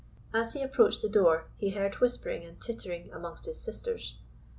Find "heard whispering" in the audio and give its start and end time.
1.69-2.43